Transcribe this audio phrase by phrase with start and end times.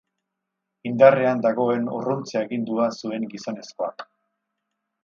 [0.91, 4.07] Indarrean dagoen urruntze-agindua zuen gizonezkoak.